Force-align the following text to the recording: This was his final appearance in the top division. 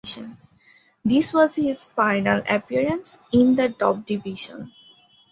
This 1.05 1.31
was 1.31 1.57
his 1.57 1.85
final 1.85 2.41
appearance 2.49 3.19
in 3.31 3.53
the 3.55 3.69
top 3.69 4.03
division. 4.07 4.71